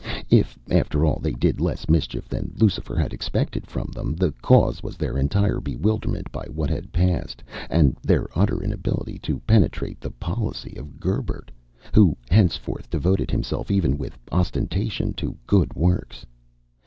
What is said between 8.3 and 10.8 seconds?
utter inability to penetrate the policy